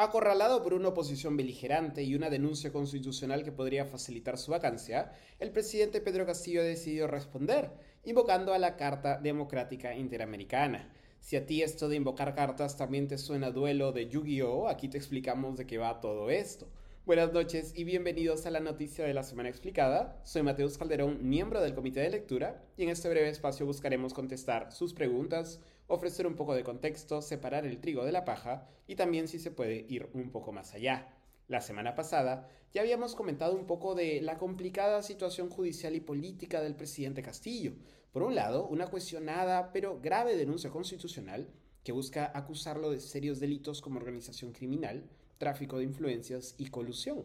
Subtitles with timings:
[0.00, 5.50] Acorralado por una oposición beligerante y una denuncia constitucional que podría facilitar su vacancia, el
[5.50, 7.72] presidente Pedro Castillo ha decidido responder,
[8.04, 10.88] invocando a la Carta Democrática Interamericana.
[11.18, 14.98] Si a ti esto de invocar cartas también te suena duelo de Yu-Gi-Oh, aquí te
[14.98, 16.68] explicamos de qué va todo esto.
[17.04, 20.20] Buenas noches y bienvenidos a la noticia de la semana explicada.
[20.22, 24.70] Soy Mateus Calderón, miembro del comité de lectura, y en este breve espacio buscaremos contestar
[24.70, 25.58] sus preguntas,
[25.88, 29.50] ofrecer un poco de contexto, separar el trigo de la paja y también si se
[29.50, 31.14] puede ir un poco más allá.
[31.48, 36.60] La semana pasada ya habíamos comentado un poco de la complicada situación judicial y política
[36.60, 37.72] del presidente Castillo.
[38.12, 41.48] Por un lado, una cuestionada pero grave denuncia constitucional
[41.82, 47.24] que busca acusarlo de serios delitos como organización criminal, tráfico de influencias y colusión.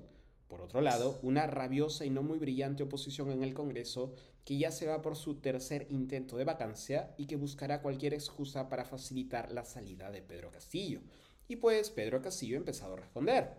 [0.54, 4.14] Por otro lado, una rabiosa y no muy brillante oposición en el Congreso
[4.46, 8.70] que ya se va por su tercer intento de vacancia y que buscará cualquier excusa
[8.70, 11.02] para facilitar la salida de Pedro Castillo.
[11.48, 13.50] Y pues Pedro Castillo ha empezado a responder.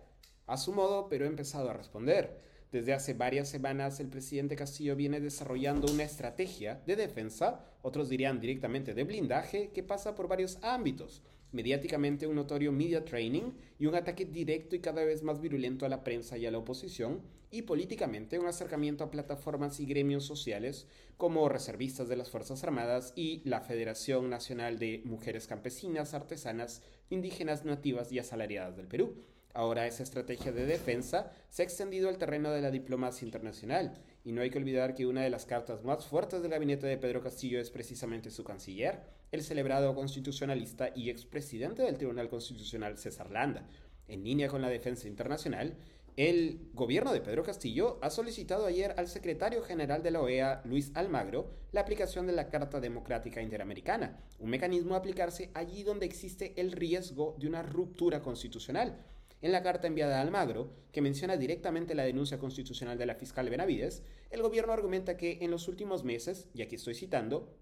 [0.47, 2.39] A su modo, pero ha empezado a responder.
[2.71, 8.39] Desde hace varias semanas el presidente Castillo viene desarrollando una estrategia de defensa, otros dirían
[8.39, 11.23] directamente de blindaje, que pasa por varios ámbitos.
[11.55, 15.89] Mediáticamente un notorio media training y un ataque directo y cada vez más virulento a
[15.89, 20.89] la prensa y a la oposición, y políticamente un acercamiento a plataformas y gremios sociales
[21.17, 27.65] como reservistas de las Fuerzas Armadas y la Federación Nacional de Mujeres Campesinas, Artesanas, Indígenas,
[27.65, 29.15] Nativas y Asalariadas del Perú.
[29.53, 34.33] Ahora esa estrategia de defensa se ha extendido al terreno de la diplomacia internacional, y
[34.33, 37.23] no hay que olvidar que una de las cartas más fuertes del gabinete de Pedro
[37.23, 43.69] Castillo es precisamente su canciller, el celebrado constitucionalista y expresidente del Tribunal Constitucional César Landa.
[44.09, 45.77] En línea con la defensa internacional,
[46.17, 50.93] el gobierno de Pedro Castillo ha solicitado ayer al secretario general de la OEA, Luis
[50.95, 56.59] Almagro, la aplicación de la Carta Democrática Interamericana, un mecanismo a aplicarse allí donde existe
[56.59, 58.97] el riesgo de una ruptura constitucional.
[59.45, 63.51] En la carta enviada a Almagro, que menciona directamente la denuncia constitucional de la fiscal
[63.51, 67.55] Benavides, el gobierno argumenta que en los últimos meses, y aquí estoy citando,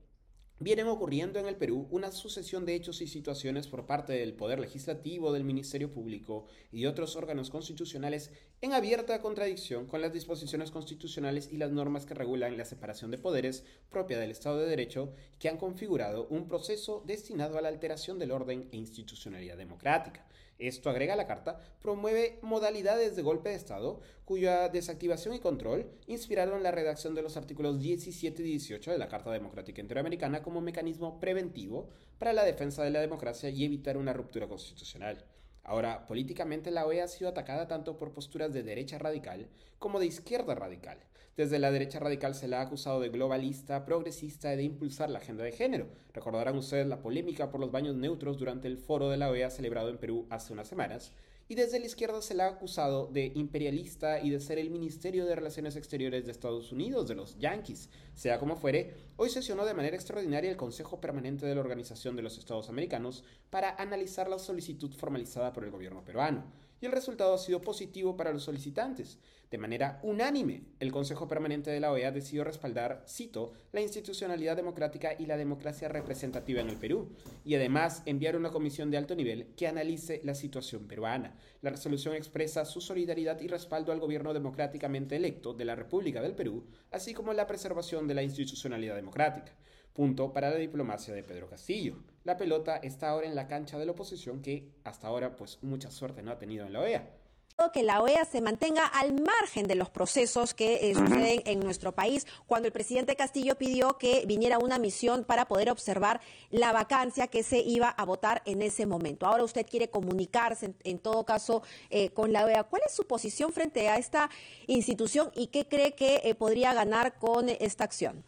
[0.63, 4.61] Vienen ocurriendo en el Perú una sucesión de hechos y situaciones por parte del Poder
[4.61, 8.31] Legislativo, del Ministerio Público y otros órganos constitucionales
[8.61, 13.19] en abierta contradicción con las disposiciones constitucionales y las normas que regulan la separación de
[13.19, 18.21] poderes propia del Estado de Derecho que han configurado un proceso destinado a la alteración
[18.21, 20.29] del orden e institucionalidad democrática.
[20.63, 26.63] Esto, agrega la Carta, promueve modalidades de golpe de Estado cuya desactivación y control inspiraron
[26.63, 31.89] la redacción de los artículos 17 y 18 de la Carta Democrática Interamericana mecanismo preventivo
[32.19, 35.25] para la defensa de la democracia y evitar una ruptura constitucional.
[35.65, 39.49] Ahora, políticamente la OEA ha sido atacada tanto por posturas de derecha radical
[39.79, 40.99] como de izquierda radical.
[41.37, 45.21] Desde la derecha radical se la ha acusado de globalista, progresista y de impulsar la
[45.21, 45.87] agenda de género.
[46.13, 49.89] Recordarán ustedes la polémica por los baños neutros durante el foro de la OEA celebrado
[49.89, 51.13] en Perú hace unas semanas,
[51.53, 55.27] y desde la izquierda se la ha acusado de imperialista y de ser el Ministerio
[55.27, 57.91] de Relaciones Exteriores de Estados Unidos, de los Yankees.
[58.15, 62.23] Sea como fuere, hoy sesionó de manera extraordinaria el Consejo Permanente de la Organización de
[62.23, 66.43] los Estados Americanos para analizar la solicitud formalizada por el gobierno peruano
[66.83, 69.19] y el resultado ha sido positivo para los solicitantes.
[69.53, 75.15] De manera unánime, el Consejo Permanente de la OEA decidió respaldar, cito, la institucionalidad democrática
[75.17, 77.11] y la democracia representativa en el Perú,
[77.45, 81.37] y además enviar una comisión de alto nivel que analice la situación peruana.
[81.61, 86.35] La resolución expresa su solidaridad y respaldo al gobierno democráticamente electo de la República del
[86.35, 89.53] Perú, así como la preservación de la institucionalidad democrática.
[89.93, 91.97] Punto para la diplomacia de Pedro Castillo.
[92.25, 95.91] La pelota está ahora en la cancha de la oposición que hasta ahora pues mucha
[95.91, 97.23] suerte no ha tenido en la OEA
[97.71, 101.93] que la OEA se mantenga al margen de los procesos que eh, suceden en nuestro
[101.93, 102.27] país.
[102.47, 106.21] Cuando el presidente Castillo pidió que viniera una misión para poder observar
[106.51, 109.27] la vacancia que se iba a votar en ese momento.
[109.27, 112.65] Ahora usted quiere comunicarse, en, todo caso, eh, con la OEA.
[112.65, 114.31] ¿Cuál es su posición frente a esta
[114.67, 118.25] institución y qué cree que eh, podría ganar con esta acción?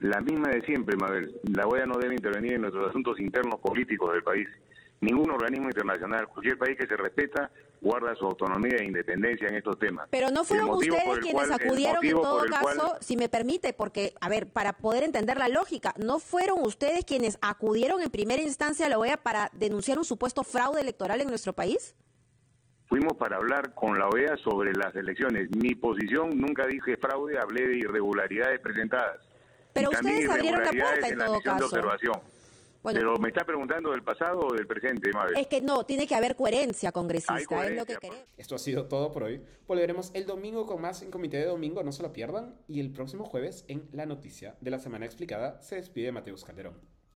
[0.00, 1.38] La misma de siempre, Mabel.
[1.54, 4.48] La OEA no debe intervenir en nuestros asuntos internos políticos del país.
[5.02, 7.50] Ningún organismo internacional, cualquier país que se respeta,
[7.80, 10.08] guarda su autonomía e independencia en estos temas.
[10.10, 14.46] Pero no fueron ustedes quienes acudieron en todo caso, si me permite, porque, a ver,
[14.46, 18.98] para poder entender la lógica, ¿no fueron ustedes quienes acudieron en primera instancia a la
[18.98, 21.94] OEA para denunciar un supuesto fraude electoral en nuestro país?
[22.88, 25.48] Fuimos para hablar con la OEA sobre las elecciones.
[25.56, 29.29] Mi posición nunca dije fraude, hablé de irregularidades presentadas.
[29.72, 32.22] Pero ustedes abrieron la puerta en, todo caso.
[32.82, 35.38] Pero me está preguntando del pasado o del presente, madre.
[35.40, 38.24] Es que no, tiene que haber coherencia congresista, es lo que queremos.
[38.38, 39.42] Esto ha sido todo por hoy.
[39.66, 42.54] Volveremos el domingo con más en Comité de Domingo, no se lo pierdan.
[42.68, 46.74] Y el próximo jueves en La Noticia de la Semana Explicada se despide Mateus Calderón.